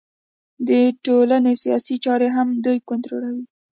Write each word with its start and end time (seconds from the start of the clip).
د 0.67 0.69
ټولنې 1.05 1.53
سیاسي 1.63 1.95
چارې 2.05 2.27
هم 2.35 2.47
دوی 2.65 2.77
کنټرولوي 2.89 3.45